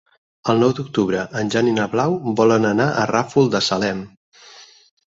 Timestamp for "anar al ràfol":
2.73-3.55